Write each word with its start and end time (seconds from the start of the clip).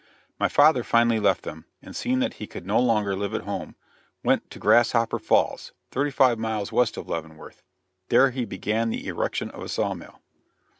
My 0.39 0.47
father 0.49 0.83
finally 0.83 1.19
left 1.19 1.43
them, 1.43 1.65
and 1.79 1.95
seeing 1.95 2.17
that 2.21 2.33
he 2.41 2.47
could 2.47 2.65
no 2.65 2.79
longer 2.79 3.15
live 3.15 3.35
at 3.35 3.43
home, 3.43 3.75
went 4.23 4.49
to 4.49 4.57
Grasshopper 4.57 5.19
Falls, 5.19 5.73
thirty 5.91 6.09
five 6.09 6.39
miles 6.39 6.71
west 6.71 6.97
of 6.97 7.07
Leavenworth; 7.07 7.61
there 8.09 8.31
he 8.31 8.43
began 8.43 8.89
the 8.89 9.05
erection 9.05 9.51
of 9.51 9.61
a 9.61 9.69
saw 9.69 9.93
mill. 9.93 10.19